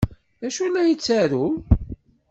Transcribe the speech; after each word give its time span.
D 0.41 0.43
acu 0.47 0.59
ay 0.63 0.69
la 0.73 0.89
yettaru? 0.89 1.47